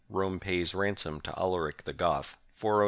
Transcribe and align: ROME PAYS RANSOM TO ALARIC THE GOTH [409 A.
ROME 0.09 0.39
PAYS 0.39 0.73
RANSOM 0.73 1.21
TO 1.21 1.31
ALARIC 1.37 1.83
THE 1.83 1.93
GOTH 1.93 2.35
[409 2.53 2.55
A. 2.65 2.79